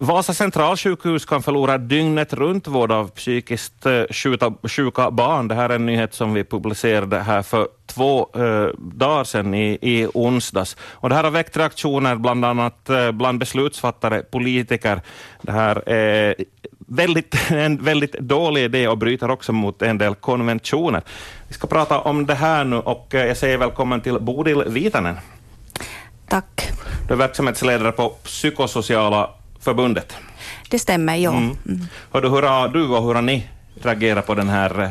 Vasa 0.00 0.34
centralsjukhus 0.34 1.24
kan 1.24 1.42
förlora 1.42 1.78
dygnet 1.78 2.32
runt 2.32 2.66
vård 2.66 2.92
av 2.92 3.08
psykiskt 3.10 3.86
sjuka, 4.10 4.52
sjuka 4.62 5.10
barn. 5.10 5.48
Det 5.48 5.54
här 5.54 5.70
är 5.70 5.74
en 5.74 5.86
nyhet 5.86 6.14
som 6.14 6.34
vi 6.34 6.44
publicerade 6.44 7.18
här 7.18 7.42
för 7.42 7.68
två 7.86 8.28
eh, 8.34 8.68
dagar 8.78 9.24
sedan 9.24 9.54
i, 9.54 9.78
i 9.82 10.06
onsdags. 10.14 10.76
Och 10.80 11.08
det 11.08 11.14
här 11.14 11.24
har 11.24 11.30
väckt 11.30 11.56
reaktioner 11.56 12.16
bland 12.16 12.44
annat 12.44 12.90
eh, 12.90 13.10
bland 13.10 13.38
beslutsfattare, 13.38 14.22
politiker. 14.22 15.00
Det 15.42 15.52
här 15.52 15.88
är 15.88 16.34
väldigt, 16.78 17.36
en 17.50 17.84
väldigt 17.84 18.12
dålig 18.12 18.64
idé 18.64 18.88
och 18.88 18.98
bryter 18.98 19.30
också 19.30 19.52
mot 19.52 19.82
en 19.82 19.98
del 19.98 20.14
konventioner. 20.14 21.02
Vi 21.48 21.54
ska 21.54 21.66
prata 21.66 22.00
om 22.00 22.26
det 22.26 22.34
här 22.34 22.64
nu 22.64 22.76
och 22.76 23.06
jag 23.10 23.36
säger 23.36 23.58
välkommen 23.58 24.00
till 24.00 24.18
Bodil 24.20 24.64
Vitanen. 24.66 25.16
Tack. 26.28 26.68
Du 27.08 27.14
är 27.14 27.18
verksamhetsledare 27.18 27.92
på 27.92 28.08
Psykosociala 28.08 29.30
förbundet. 29.60 30.16
Det 30.70 30.78
stämmer, 30.78 31.16
ja. 31.16 31.30
Mm. 31.30 31.56
Mm. 31.66 31.86
Hördu, 32.12 32.28
hur 32.28 32.42
har 32.42 32.68
du 32.68 32.88
och 32.88 33.02
hur 33.02 33.14
har 33.14 33.22
ni 33.22 33.48
reagerat 33.82 34.26
på 34.26 34.34
den 34.34 34.48
här 34.48 34.82
eh, 34.82 34.90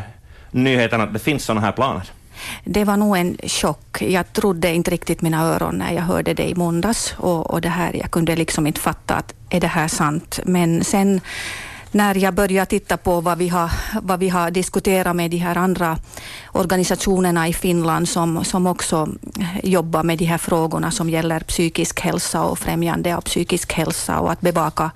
nyheten 0.51 1.01
att 1.01 1.13
det 1.13 1.19
finns 1.19 1.45
sådana 1.45 1.61
här 1.61 1.71
planer? 1.71 2.03
Det 2.63 2.83
var 2.83 2.97
nog 2.97 3.17
en 3.17 3.37
chock. 3.43 4.01
Jag 4.01 4.33
trodde 4.33 4.73
inte 4.73 4.91
riktigt 4.91 5.21
mina 5.21 5.43
öron 5.43 5.75
när 5.75 5.93
jag 5.93 6.01
hörde 6.01 6.33
det 6.33 6.49
i 6.49 6.55
måndags 6.55 7.15
och, 7.17 7.51
och 7.51 7.61
det 7.61 7.69
här, 7.69 7.93
jag 7.93 8.11
kunde 8.11 8.35
liksom 8.35 8.67
inte 8.67 8.79
fatta 8.79 9.15
att 9.15 9.33
är 9.49 9.59
det 9.59 9.67
här 9.67 9.87
sant? 9.87 10.39
Men 10.45 10.83
sen 10.83 11.21
när 11.91 12.15
jag 12.15 12.33
började 12.33 12.65
titta 12.65 12.97
på 12.97 13.21
vad 13.21 13.37
vi 13.37 13.49
har, 13.49 13.71
vad 14.01 14.19
vi 14.19 14.29
har 14.29 14.51
diskuterat 14.51 15.15
med 15.15 15.31
de 15.31 15.37
här 15.37 15.57
andra 15.57 15.97
organisationerna 16.57 17.47
i 17.47 17.53
Finland 17.53 18.09
som, 18.09 18.45
som 18.45 18.67
också 18.67 19.07
jobbar 19.63 20.03
med 20.03 20.17
de 20.17 20.25
här 20.25 20.37
frågorna 20.37 20.91
som 20.91 21.09
gäller 21.09 21.39
psykisk 21.39 21.99
hälsa 21.99 22.43
och 22.43 22.59
främjande 22.59 23.15
av 23.15 23.21
psykisk 23.21 23.73
hälsa 23.73 24.19
och 24.19 24.31
att 24.31 24.41
bevaka 24.41 24.91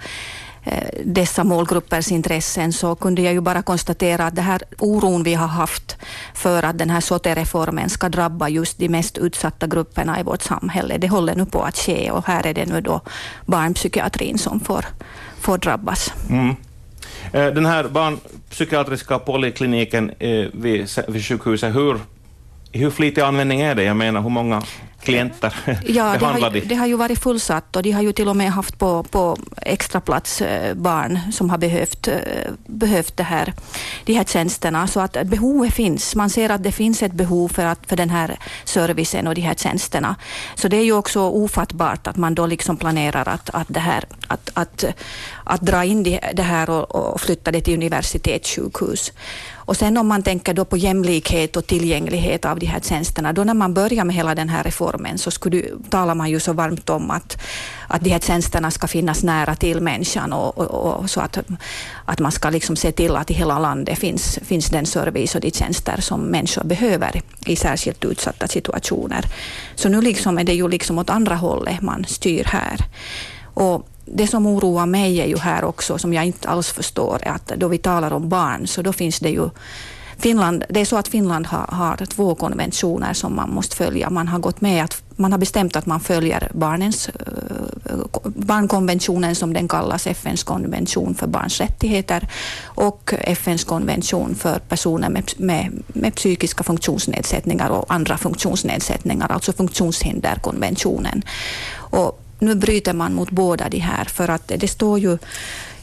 eh, 0.64 0.88
dessa 1.06 1.44
målgruppers 1.44 2.12
intressen 2.12 2.74
så 2.74 2.96
kunde 2.96 3.22
jag 3.22 3.34
ju 3.34 3.42
bara 3.42 3.62
konstatera 3.62 4.26
att 4.26 4.36
den 4.36 4.46
här 4.46 4.64
oron 4.80 5.24
vi 5.24 5.34
har 5.34 5.48
haft 5.48 5.98
för 6.34 6.64
att 6.64 6.78
den 6.78 6.90
här 6.90 7.02
SOTE-reformen 7.02 7.90
ska 7.90 8.10
drabba 8.10 8.50
just 8.50 8.78
de 8.78 8.90
mest 8.90 9.18
utsatta 9.18 9.68
grupperna 9.68 10.20
i 10.20 10.24
vårt 10.24 10.42
samhälle, 10.42 10.98
det 10.98 11.08
håller 11.08 11.36
nu 11.36 11.46
på 11.46 11.62
att 11.62 11.78
ske 11.78 12.12
och 12.12 12.28
här 12.28 12.48
är 12.48 12.54
det 12.54 12.66
nu 12.66 12.82
då 12.82 13.02
barnpsykiatrin 13.46 14.38
som 14.38 14.60
får, 14.60 14.86
får 15.40 15.58
drabbas. 15.58 16.14
Mm. 16.30 16.56
Eh, 17.34 17.48
den 17.48 17.66
här 17.66 17.84
barnpsykiatriska 17.88 19.20
polikliniken 19.20 20.12
eh, 20.20 20.48
vid, 20.54 20.88
vid 21.08 21.26
sjukhuset, 21.26 21.76
hur, 21.76 22.00
hur 22.72 22.90
flitig 22.90 23.22
användning 23.22 23.62
är 23.62 23.76
det? 23.76 23.84
Jag 23.84 23.98
menar, 23.98 24.22
hur 24.22 24.30
många 24.30 24.64
klienter 25.02 25.54
ja, 25.86 26.16
det 26.20 26.26
har, 26.26 26.52
de? 26.52 26.60
det 26.60 26.76
har 26.76 26.88
ju 26.88 26.96
varit 26.96 27.20
fullsatt 27.20 27.76
och 27.76 27.84
de 27.84 27.92
har 27.92 28.02
ju 28.02 28.12
till 28.12 28.28
och 28.28 28.36
med 28.36 28.52
haft 28.52 28.80
på, 28.80 29.04
på 29.04 29.38
extraplats 29.62 30.42
eh, 30.42 30.74
barn 30.74 31.20
som 31.32 31.50
har 31.50 31.58
behövt, 31.58 32.08
behövt 32.66 33.18
det 33.18 33.24
här, 33.24 33.54
de 34.06 34.14
här 34.14 34.24
tjänsterna. 34.24 34.88
Så 34.88 35.00
att 35.00 35.24
behovet 35.24 35.74
finns. 35.74 36.16
Man 36.16 36.30
ser 36.30 36.50
att 36.50 36.64
det 36.64 36.72
finns 36.72 37.04
ett 37.04 37.14
behov 37.14 37.48
för, 37.48 37.66
att, 37.66 37.80
för 37.88 37.96
den 37.96 38.10
här 38.10 38.40
servicen 38.66 39.28
och 39.28 39.36
de 39.36 39.42
här 39.42 39.56
tjänsterna. 39.56 40.16
Så 40.56 40.68
det 40.68 40.78
är 40.78 40.84
ju 40.84 40.94
också 40.94 41.20
ofattbart 41.20 42.08
att 42.08 42.18
man 42.18 42.36
då 42.36 42.46
liksom 42.46 42.78
planerar 42.78 43.28
att, 43.30 43.50
att, 43.50 43.68
det 43.70 43.80
här, 43.80 44.04
att, 44.28 44.50
att 44.54 44.86
att 45.52 45.62
dra 45.62 45.84
in 45.86 46.04
det 46.34 46.44
här 46.44 46.70
och, 46.70 46.96
och 46.96 47.22
flytta 47.22 47.52
det 47.52 47.62
till 47.62 47.74
universitetssjukhus. 47.74 49.12
Och 49.54 49.78
sen 49.78 49.98
om 49.98 50.08
man 50.08 50.24
tänker 50.24 50.54
då 50.54 50.66
på 50.66 50.78
jämlikhet 50.78 51.58
och 51.58 51.68
tillgänglighet 51.68 52.46
av 52.46 52.60
de 52.60 52.66
här 52.66 52.80
tjänsterna, 52.80 53.34
då 53.34 53.44
när 53.44 53.54
man 53.54 53.74
börjar 53.74 54.06
med 54.06 54.16
hela 54.16 54.36
den 54.36 54.50
här 54.50 54.64
reformen 54.64 54.91
så 55.18 55.32
skulle, 55.32 55.64
talar 55.90 56.16
man 56.16 56.30
ju 56.30 56.40
så 56.40 56.54
varmt 56.54 56.90
om 56.90 57.12
att, 57.12 57.38
att 57.88 58.04
de 58.04 58.10
här 58.10 58.20
tjänsterna 58.20 58.72
ska 58.72 58.88
finnas 58.88 59.24
nära 59.24 59.56
till 59.56 59.82
människan 59.82 60.34
och, 60.34 60.58
och, 60.58 61.00
och 61.00 61.10
så 61.10 61.22
att, 61.22 61.38
att 62.06 62.20
man 62.20 62.32
ska 62.32 62.50
liksom 62.50 62.76
se 62.76 62.92
till 62.92 63.16
att 63.16 63.32
i 63.32 63.34
hela 63.34 63.60
landet 63.60 64.00
finns, 64.00 64.40
finns 64.44 64.70
den 64.70 64.86
service 64.86 65.36
och 65.36 65.42
de 65.42 65.52
tjänster 65.52 66.02
som 66.02 66.22
människor 66.22 66.64
behöver 66.64 67.22
i 67.46 67.56
särskilt 67.56 68.06
utsatta 68.06 68.48
situationer. 68.48 69.26
Så 69.76 69.90
nu 69.90 70.02
liksom 70.02 70.38
är 70.38 70.44
det 70.44 70.54
ju 70.54 70.68
liksom 70.68 71.00
åt 71.00 71.10
andra 71.10 71.36
hållet 71.36 71.82
man 71.82 72.06
styr 72.06 72.44
här. 72.44 72.78
Och 73.54 73.88
det 74.06 74.28
som 74.28 74.46
oroar 74.46 74.86
mig 74.86 75.22
är 75.22 75.26
ju 75.26 75.38
här 75.38 75.64
också, 75.64 75.98
som 75.98 76.14
jag 76.14 76.26
inte 76.26 76.50
alls 76.50 76.72
förstår, 76.72 77.20
är 77.22 77.32
att 77.32 77.48
då 77.48 77.68
vi 77.68 77.78
talar 77.78 78.14
om 78.14 78.30
barn, 78.30 78.68
så 78.68 78.82
då 78.82 78.94
finns 78.94 79.20
det 79.20 79.30
ju 79.30 79.50
Finland, 80.22 80.64
det 80.70 80.82
är 80.82 80.86
så 80.86 80.98
att 80.98 81.08
Finland 81.08 81.48
har, 81.48 81.66
har 81.70 82.06
två 82.06 82.36
konventioner 82.36 83.14
som 83.14 83.36
man 83.36 83.50
måste 83.50 83.76
följa. 83.76 84.10
Man 84.10 84.28
har 84.28 84.40
gått 84.40 84.62
med 84.62 84.84
att 84.84 85.04
man 85.16 85.32
har 85.32 85.40
bestämt 85.40 85.76
att 85.76 85.86
man 85.86 86.00
följer 86.00 86.52
barnens, 86.54 87.10
eh, 87.10 87.96
barnkonventionen 88.24 89.36
som 89.36 89.54
den 89.54 89.68
kallas, 89.68 90.08
FNs 90.08 90.44
konvention 90.44 91.16
för 91.16 91.28
barns 91.28 91.62
rättigheter 91.62 92.28
och 92.64 93.14
FNs 93.20 93.64
konvention 93.64 94.36
för 94.36 94.60
personer 94.60 95.10
med, 95.10 95.32
med, 95.38 95.84
med 95.88 96.16
psykiska 96.16 96.64
funktionsnedsättningar 96.64 97.70
och 97.70 97.86
andra 97.94 98.18
funktionsnedsättningar, 98.18 99.32
alltså 99.32 99.54
funktionshinderkonventionen. 99.54 101.24
Och 101.76 102.22
nu 102.40 102.56
bryter 102.56 102.94
man 102.94 103.14
mot 103.14 103.32
båda 103.32 103.70
de 103.70 103.80
här, 103.80 104.06
för 104.06 104.30
att 104.30 104.48
det 104.48 104.68
står 104.68 105.00
ju 105.00 105.18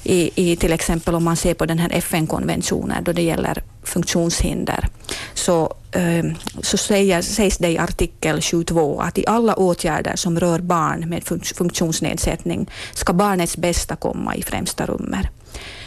i, 0.09 0.31
i 0.35 0.57
till 0.57 0.73
exempel 0.73 1.15
om 1.15 1.25
man 1.25 1.37
ser 1.37 1.55
på 1.55 1.67
den 1.67 1.79
här 1.79 1.91
FN-konventionen 1.93 3.05
då 3.05 3.13
det 3.13 3.23
gäller 3.23 3.63
funktionshinder, 3.83 4.89
så, 5.35 5.75
eh, 5.93 6.25
så 6.63 6.77
säger, 6.77 7.23
sägs 7.23 7.59
det 7.59 7.69
i 7.69 7.79
artikel 7.79 8.43
22 8.43 9.01
att 9.01 9.19
i 9.19 9.27
alla 9.27 9.55
åtgärder 9.55 10.17
som 10.17 10.41
rör 10.41 10.59
barn 10.59 11.09
med 11.09 11.25
funktionsnedsättning 11.55 12.71
ska 12.95 13.13
barnets 13.13 13.57
bästa 13.57 13.97
komma 13.97 14.35
i 14.35 14.43
främsta 14.43 14.87
rummet. 14.87 15.27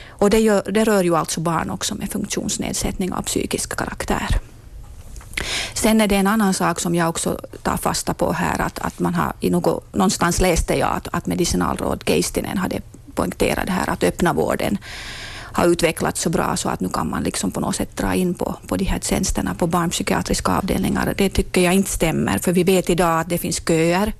Och 0.08 0.30
det, 0.30 0.40
gör, 0.40 0.72
det 0.72 0.84
rör 0.84 1.04
ju 1.04 1.16
alltså 1.16 1.40
barn 1.40 1.70
också 1.70 1.96
med 1.96 2.12
funktionsnedsättning 2.12 3.14
av 3.14 3.22
psykisk 3.22 3.76
karaktär. 3.78 4.40
Sen 5.74 6.02
är 6.02 6.08
det 6.08 6.16
en 6.16 6.28
annan 6.28 6.54
sak 6.54 6.80
som 6.80 6.96
jag 6.96 7.10
också 7.10 7.40
tar 7.64 7.78
fasta 7.78 8.14
på 8.14 8.32
här, 8.32 8.62
att, 8.62 8.80
att 8.80 9.00
man 9.00 9.14
har 9.14 9.34
i 9.40 9.50
något, 9.50 9.94
någonstans 9.94 10.42
läste 10.42 10.78
jag 10.78 10.90
att, 10.90 11.08
att 11.12 11.26
medicinalråd 11.26 12.04
Keistinen 12.06 12.58
hade 12.58 12.82
poängtera 13.16 13.66
det 13.66 13.72
här 13.72 13.90
att 13.90 14.04
öppna 14.04 14.34
vården 14.34 14.78
har 15.54 15.68
utvecklats 15.68 16.22
så 16.22 16.30
bra 16.30 16.58
så 16.58 16.70
att 16.70 16.80
nu 16.80 16.90
kan 16.90 17.10
man 17.10 17.24
liksom 17.24 17.52
på 17.52 17.60
något 17.60 17.76
sätt 17.76 17.98
dra 17.98 18.16
in 18.16 18.34
på, 18.34 18.56
på 18.68 18.78
de 18.78 18.86
här 18.86 19.00
tjänsterna 19.00 19.56
på 19.56 19.68
barnpsykiatriska 19.68 20.58
avdelningar. 20.58 21.14
Det 21.18 21.30
tycker 21.30 21.62
jag 21.62 21.74
inte 21.74 21.90
stämmer, 21.90 22.38
för 22.38 22.52
vi 22.52 22.64
vet 22.64 22.90
idag 22.90 23.20
att 23.20 23.30
det 23.30 23.38
finns 23.38 23.62
köer 23.68 24.14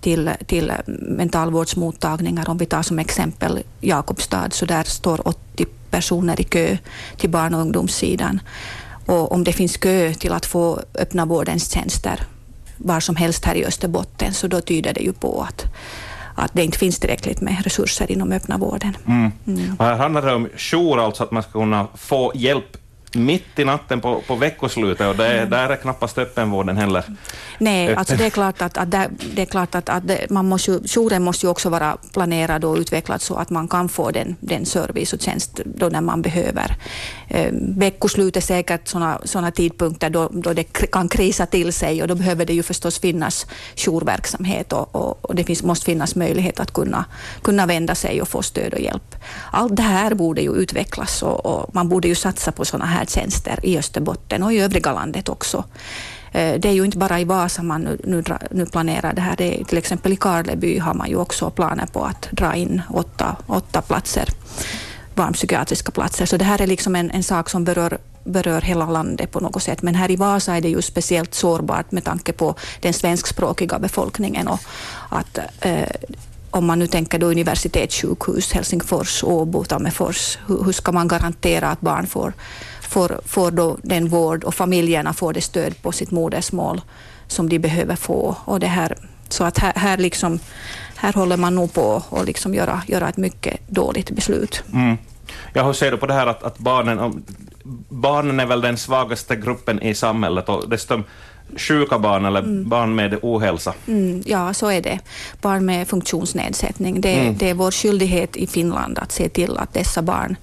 till, 0.00 0.30
till 0.46 0.72
mentalvårdsmottagningar. 1.00 2.50
Om 2.50 2.58
vi 2.58 2.66
tar 2.66 2.82
som 2.82 2.98
exempel 2.98 3.62
Jakobstad, 3.80 4.50
så 4.50 4.66
där 4.66 4.84
står 4.84 5.28
80 5.28 5.66
personer 5.90 6.40
i 6.40 6.44
kö 6.44 6.76
till 7.16 7.30
barn 7.30 7.54
och 7.54 7.60
ungdomssidan. 7.60 8.40
Och 9.06 9.32
om 9.32 9.44
det 9.44 9.52
finns 9.52 9.76
kö 9.76 10.14
till 10.14 10.32
att 10.32 10.46
få 10.46 10.80
öppna 10.94 11.24
vårdens 11.24 11.72
tjänster 11.72 12.20
var 12.76 13.00
som 13.00 13.16
helst 13.16 13.44
här 13.44 13.54
i 13.54 13.64
Österbotten, 13.64 14.34
så 14.34 14.46
då 14.46 14.60
tyder 14.60 14.94
det 14.94 15.00
ju 15.00 15.12
på 15.12 15.42
att, 15.42 15.64
att 16.34 16.54
det 16.54 16.64
inte 16.64 16.78
finns 16.78 16.98
tillräckligt 16.98 17.40
med 17.40 17.64
resurser 17.64 18.10
inom 18.10 18.32
öppna 18.32 18.58
vården. 18.58 18.96
Mm. 19.06 19.32
Mm. 19.46 19.76
Och 19.78 19.84
här 19.84 19.96
handlar 19.96 20.22
det 20.22 20.34
om 20.34 20.48
jour, 20.56 21.04
alltså 21.04 21.22
att 21.22 21.30
man 21.30 21.42
ska 21.42 21.52
kunna 21.52 21.86
få 21.94 22.32
hjälp 22.34 22.76
mitt 23.16 23.58
i 23.58 23.64
natten 23.64 24.00
på, 24.00 24.22
på 24.26 24.34
veckoslutet 24.34 25.06
och 25.06 25.16
det, 25.16 25.38
mm. 25.38 25.50
där 25.50 25.70
är 25.70 25.76
knappast 25.76 26.18
öppenvården 26.18 26.76
heller. 26.76 27.04
Nej, 27.58 27.94
alltså 27.94 28.16
det 28.16 28.26
är 28.26 28.30
klart 28.30 28.62
att, 28.62 28.78
att, 28.78 28.90
det, 28.90 29.10
det 29.34 29.42
är 29.42 29.46
klart 29.46 29.74
att, 29.74 29.88
att 29.88 30.08
det, 30.08 30.30
man 30.30 30.48
måste 30.48 30.70
ju, 30.70 30.80
jouren 30.84 31.22
måste 31.22 31.46
ju 31.46 31.50
också 31.50 31.68
vara 31.68 31.96
planerad 32.12 32.64
och 32.64 32.76
utvecklad 32.76 33.22
så 33.22 33.34
att 33.36 33.50
man 33.50 33.68
kan 33.68 33.88
få 33.88 34.10
den, 34.10 34.36
den 34.40 34.66
service 34.66 35.12
och 35.12 35.20
tjänst 35.20 35.60
då 35.64 35.88
när 35.88 36.00
man 36.00 36.22
behöver. 36.22 36.76
Eh, 37.34 37.52
Veckoslut 37.52 38.36
är 38.36 38.40
säkert 38.40 38.88
sådana 38.88 39.20
såna 39.24 39.50
tidpunkter 39.50 40.10
då, 40.10 40.28
då 40.32 40.52
det 40.52 40.64
kan 40.64 41.08
krisa 41.08 41.46
till 41.46 41.72
sig 41.72 42.02
och 42.02 42.08
då 42.08 42.14
behöver 42.14 42.44
det 42.44 42.54
ju 42.54 42.62
förstås 42.62 42.98
finnas 42.98 43.46
jourverksamhet 43.76 44.72
och, 44.72 44.94
och, 44.94 45.24
och 45.24 45.34
det 45.34 45.44
finns, 45.44 45.62
måste 45.62 45.84
finnas 45.84 46.14
möjlighet 46.14 46.60
att 46.60 46.72
kunna, 46.72 47.04
kunna 47.42 47.66
vända 47.66 47.94
sig 47.94 48.22
och 48.22 48.28
få 48.28 48.42
stöd 48.42 48.74
och 48.74 48.80
hjälp. 48.80 49.16
Allt 49.52 49.76
det 49.76 49.82
här 49.82 50.14
borde 50.14 50.42
ju 50.42 50.54
utvecklas 50.54 51.22
och, 51.22 51.46
och 51.46 51.74
man 51.74 51.88
borde 51.88 52.08
ju 52.08 52.14
satsa 52.14 52.52
på 52.52 52.64
sådana 52.64 52.86
här 52.86 53.04
tjänster 53.04 53.58
i 53.62 53.78
Österbotten 53.78 54.42
och 54.42 54.52
i 54.52 54.60
övriga 54.60 54.92
landet 54.92 55.28
också. 55.28 55.64
Eh, 56.32 56.60
det 56.60 56.68
är 56.68 56.72
ju 56.72 56.84
inte 56.84 56.98
bara 56.98 57.20
i 57.20 57.24
Vasa 57.24 57.62
man 57.62 57.80
nu, 57.82 57.98
nu, 58.04 58.22
nu 58.50 58.66
planerar 58.66 59.12
det 59.12 59.20
här. 59.20 59.36
Det 59.36 59.60
är, 59.60 59.64
till 59.64 59.78
exempel 59.78 60.12
i 60.12 60.16
Karleby 60.16 60.78
har 60.78 60.94
man 60.94 61.08
ju 61.08 61.16
också 61.16 61.50
planer 61.50 61.86
på 61.86 62.04
att 62.04 62.28
dra 62.30 62.54
in 62.54 62.82
åtta, 62.90 63.36
åtta 63.46 63.82
platser, 63.82 64.28
barnpsykiatriska 65.14 65.92
platser. 65.92 66.26
Så 66.26 66.36
det 66.36 66.44
här 66.44 66.62
är 66.62 66.66
liksom 66.66 66.96
en, 66.96 67.10
en 67.10 67.22
sak 67.22 67.50
som 67.50 67.64
berör 67.64 67.98
berör 68.24 68.60
hela 68.60 68.86
landet 68.86 69.30
på 69.30 69.40
något 69.40 69.62
sätt. 69.62 69.82
Men 69.82 69.94
här 69.94 70.10
i 70.10 70.16
Vasa 70.16 70.56
är 70.56 70.60
det 70.60 70.68
ju 70.68 70.82
speciellt 70.82 71.34
sårbart 71.34 71.92
med 71.92 72.04
tanke 72.04 72.32
på 72.32 72.54
den 72.80 72.92
svenskspråkiga 72.92 73.78
befolkningen 73.78 74.48
och 74.48 74.60
att 75.08 75.38
eh, 75.60 75.88
om 76.50 76.66
man 76.66 76.78
nu 76.78 76.86
tänker 76.86 77.18
då 77.18 77.26
universitetssjukhus, 77.26 78.52
Helsingfors, 78.52 79.24
Åbo, 79.24 79.64
Tammerfors, 79.64 80.38
hur, 80.46 80.64
hur 80.64 80.72
ska 80.72 80.92
man 80.92 81.08
garantera 81.08 81.68
att 81.68 81.80
barn 81.80 82.06
får 82.06 82.32
får, 82.94 83.20
får 83.24 83.50
då 83.50 83.76
den 83.82 84.08
vård 84.08 84.44
och 84.44 84.54
familjerna 84.54 85.12
får 85.12 85.32
det 85.32 85.40
stöd 85.40 85.82
på 85.82 85.92
sitt 85.92 86.10
modersmål 86.10 86.80
som 87.26 87.48
de 87.48 87.58
behöver 87.58 87.96
få. 87.96 88.36
Och 88.44 88.60
det 88.60 88.66
här, 88.66 88.98
så 89.28 89.44
att 89.44 89.58
här, 89.58 89.72
här, 89.76 89.96
liksom, 89.96 90.38
här 90.96 91.12
håller 91.12 91.36
man 91.36 91.54
nog 91.54 91.72
på 91.72 92.02
att 92.10 92.26
liksom 92.26 92.54
göra, 92.54 92.82
göra 92.86 93.08
ett 93.08 93.16
mycket 93.16 93.60
dåligt 93.68 94.10
beslut. 94.10 94.62
Mm. 94.72 94.96
Ja, 95.52 95.66
hur 95.66 95.72
ser 95.72 95.90
du 95.90 95.96
på 95.96 96.06
det 96.06 96.14
här 96.14 96.26
att, 96.26 96.42
att 96.42 96.58
barnen, 96.58 97.24
barnen 97.88 98.40
är 98.40 98.46
väl 98.46 98.60
den 98.60 98.76
svagaste 98.76 99.36
gruppen 99.36 99.82
i 99.82 99.94
samhället 99.94 100.48
och 100.48 100.68
desto 100.68 101.02
sjuka 101.56 101.98
barn 101.98 102.24
eller 102.24 102.40
mm. 102.40 102.68
barn 102.68 102.94
med 102.94 103.18
ohälsa? 103.22 103.74
Mm, 103.86 104.22
ja, 104.26 104.54
så 104.54 104.70
är 104.70 104.82
det. 104.82 104.98
Barn 105.40 105.66
med 105.66 105.88
funktionsnedsättning. 105.88 107.00
Det, 107.00 107.14
mm. 107.14 107.38
det, 107.38 107.50
är 107.50 107.54
vår 107.54 107.70
skyldighet 107.70 108.36
i 108.36 108.46
Finland 108.46 108.98
att 108.98 109.12
se 109.12 109.28
till 109.28 109.58
att 109.58 109.74
dessa 109.74 110.02
barn 110.02 110.36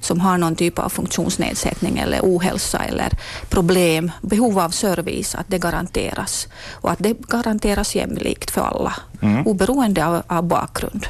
som 0.00 0.20
har 0.20 0.38
någon 0.38 0.56
typ 0.56 0.78
av 0.78 0.88
funktionsnedsättning 0.88 1.98
eller 1.98 2.20
ohälsa 2.22 2.78
eller 2.78 3.12
problem, 3.48 4.12
behov 4.22 4.58
av 4.58 4.70
service, 4.70 5.34
att 5.34 5.48
det 5.48 5.58
garanteras. 5.58 6.48
Och 6.72 6.90
att 6.90 6.98
det 6.98 7.18
garanteras 7.20 7.94
jämlikt 7.94 8.50
för 8.50 8.60
alla, 8.60 8.94
mm. 9.22 9.46
oberoende 9.46 10.06
av, 10.06 10.22
av 10.26 10.42
bakgrund 10.42 11.06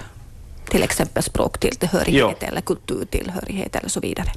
till 0.69 0.83
exempel 0.83 1.23
språktillhörighet 1.23 2.37
jo. 2.41 2.49
eller 2.49 2.61
kulturtillhörighet 2.61 3.77
eller 3.77 3.89
så 3.89 4.01
vidare. 4.01 4.33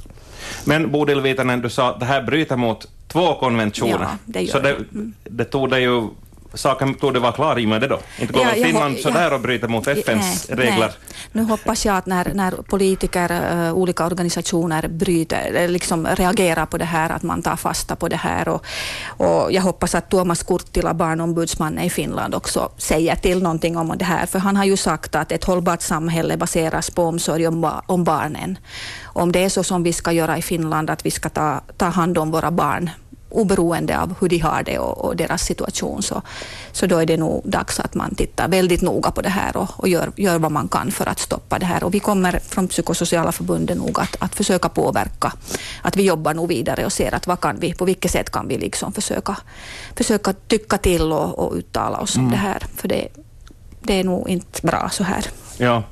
Men 0.64 0.90
Bodil 0.90 1.20
Viitanen, 1.20 1.60
du 1.60 1.70
sa 1.70 1.90
att 1.90 2.00
det 2.00 2.06
här 2.06 2.22
bryter 2.22 2.56
mot 2.56 2.88
två 3.12 3.34
konventioner. 3.34 4.00
Ja, 4.00 4.18
det 4.24 4.46
så 4.46 4.58
det, 4.58 4.76
mm. 4.92 5.14
det 5.24 5.44
tog 5.44 5.70
det 5.70 5.80
ju 5.80 6.08
saken 6.54 6.94
torde 6.94 7.20
vara 7.20 7.32
klar 7.32 7.58
i 7.58 7.64
och 7.64 7.68
med 7.68 7.80
det 7.80 7.88
då? 7.88 7.98
Inte 8.18 8.32
går 8.32 8.42
ja, 8.42 8.64
Finland 8.64 8.94
ja, 8.96 9.02
sådär 9.02 9.32
och 9.32 9.40
bryter 9.40 9.68
mot 9.68 9.86
FNs 9.86 10.48
nej, 10.48 10.58
regler? 10.58 10.78
Nej. 10.78 11.12
Nu 11.32 11.42
hoppas 11.42 11.86
jag 11.86 11.96
att 11.96 12.06
när, 12.06 12.34
när 12.34 12.50
politiker, 12.50 13.54
uh, 13.54 13.72
olika 13.72 14.06
organisationer 14.06 14.88
bryter, 14.88 15.68
liksom 15.68 16.06
reagerar 16.06 16.66
på 16.66 16.78
det 16.78 16.84
här, 16.84 17.10
att 17.10 17.22
man 17.22 17.42
tar 17.42 17.56
fasta 17.56 17.96
på 17.96 18.08
det 18.08 18.16
här. 18.16 18.48
Och, 18.48 18.64
och 19.06 19.52
jag 19.52 19.62
hoppas 19.62 19.94
att 19.94 20.10
Tuomas 20.10 20.42
Kurttila, 20.42 20.94
barnombudsmannen 20.94 21.84
i 21.84 21.90
Finland, 21.90 22.34
också 22.34 22.70
säger 22.76 23.16
till 23.16 23.42
någonting 23.42 23.76
om 23.76 23.94
det 23.98 24.04
här. 24.04 24.26
För 24.26 24.38
han 24.38 24.56
har 24.56 24.64
ju 24.64 24.76
sagt 24.76 25.14
att 25.14 25.32
ett 25.32 25.44
hållbart 25.44 25.82
samhälle 25.82 26.36
baseras 26.36 26.90
på 26.90 27.04
omsorg 27.04 27.48
om, 27.48 27.70
om 27.86 28.04
barnen. 28.04 28.58
Om 29.04 29.32
det 29.32 29.44
är 29.44 29.48
så 29.48 29.62
som 29.62 29.82
vi 29.82 29.92
ska 29.92 30.12
göra 30.12 30.38
i 30.38 30.42
Finland, 30.42 30.90
att 30.90 31.06
vi 31.06 31.10
ska 31.10 31.28
ta, 31.28 31.60
ta 31.76 31.86
hand 31.86 32.18
om 32.18 32.30
våra 32.30 32.50
barn 32.50 32.90
oberoende 33.32 34.00
av 34.00 34.14
hur 34.20 34.28
de 34.28 34.38
har 34.38 34.62
det 34.62 34.78
och, 34.78 35.04
och, 35.04 35.16
deras 35.16 35.42
situation, 35.42 36.02
så, 36.02 36.22
så 36.72 36.86
då 36.86 36.98
är 36.98 37.06
det 37.06 37.16
nog 37.16 37.42
dags 37.44 37.80
att 37.80 37.94
man 37.94 38.14
tittar 38.14 38.48
väldigt 38.48 38.82
noga 38.82 39.10
på 39.10 39.22
det 39.22 39.28
här 39.28 39.56
och, 39.56 39.68
och 39.76 39.88
gör, 39.88 40.12
gör 40.16 40.38
vad 40.38 40.52
man 40.52 40.68
kan 40.68 40.90
för 40.90 41.08
att 41.08 41.18
stoppa 41.18 41.58
det 41.58 41.66
här. 41.66 41.84
Och 41.84 41.94
vi 41.94 42.00
kommer 42.00 42.38
från 42.38 42.68
psykosociala 42.68 43.32
förbundet 43.32 43.78
nog 43.78 44.00
att, 44.00 44.16
att 44.18 44.34
försöka 44.34 44.68
påverka, 44.68 45.32
att 45.82 45.96
vi 45.96 46.02
jobbar 46.02 46.34
nog 46.34 46.48
vidare 46.48 46.84
och 46.84 46.92
ser 46.92 47.14
att 47.14 47.26
vad 47.26 47.40
kan 47.40 47.58
vi, 47.60 47.74
på 47.74 47.84
vilket 47.84 48.10
sätt 48.10 48.30
kan 48.30 48.48
vi 48.48 48.58
liksom 48.58 48.92
försöka, 48.92 49.36
försöka 49.96 50.32
tycka 50.32 50.78
till 50.78 51.12
och, 51.12 51.38
och 51.38 51.54
uttala 51.54 51.98
oss 51.98 52.16
mm. 52.16 52.26
om 52.26 52.32
det 52.32 52.38
här, 52.38 52.66
för 52.76 52.88
det, 52.88 53.08
det 53.80 54.00
är 54.00 54.04
nog 54.04 54.28
inte 54.28 54.66
bra 54.66 54.90
så 54.92 55.04
här. 55.04 55.26
Ja. 55.58 55.82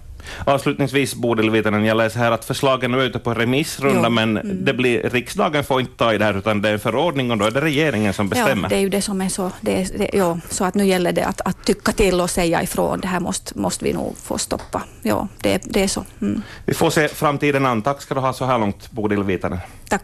Avslutningsvis, 0.45 1.15
Bodil 1.15 1.51
Viitanen, 1.51 1.85
jag 1.85 1.97
läser 1.97 2.21
här 2.21 2.33
att 2.33 2.45
förslagen 2.45 2.95
är 2.95 3.03
ute 3.03 3.19
på 3.19 3.35
remissrunda, 3.35 4.03
jo. 4.05 4.11
men 4.11 4.37
mm. 4.37 4.65
det 4.65 4.75
blir, 4.75 5.11
riksdagen 5.11 5.65
får 5.65 5.81
inte 5.81 5.97
ta 5.97 6.15
i 6.15 6.19
det 6.19 6.25
här, 6.25 6.39
utan 6.39 6.63
det 6.63 6.69
är 6.69 6.73
en 6.73 6.79
förordning 6.79 7.31
och 7.31 7.39
då 7.39 7.45
är 7.45 7.51
det 7.51 7.61
regeringen 7.61 8.13
som 8.13 8.29
bestämmer. 8.29 8.63
Ja, 8.63 8.69
det 8.69 8.77
är 8.77 8.81
ju 8.81 8.89
det 8.89 9.03
som 9.03 9.21
är 9.21 9.29
så. 9.29 9.51
Det 9.61 9.81
är, 9.81 9.89
det, 9.99 10.11
ja, 10.13 10.39
så 10.49 10.65
att 10.65 10.75
nu 10.75 10.87
gäller 10.87 11.13
det 11.13 11.25
att, 11.25 11.41
att 11.41 11.65
tycka 11.65 11.93
till 11.93 12.21
och 12.21 12.31
säga 12.31 12.63
ifrån. 12.63 13.01
Det 13.01 13.09
här 13.09 13.21
måste, 13.21 13.59
måste 13.59 13.85
vi 13.85 13.93
nog 13.93 14.17
få 14.19 14.39
stoppa. 14.39 14.83
Ja, 15.03 15.29
det, 15.41 15.63
det 15.65 15.83
är 15.83 15.89
så. 15.89 16.05
Mm. 16.21 16.43
Vi 16.65 16.75
får 16.75 16.91
se 16.91 17.09
framtiden 17.09 17.67
an. 17.67 17.83
Tack 17.83 18.03
ska 18.03 18.15
du 18.15 18.21
ha 18.21 18.33
så 18.33 18.45
här 18.45 18.59
långt, 18.59 18.91
Bodil 18.91 19.23
Viitanen. 19.23 19.59
Tack. 19.89 20.03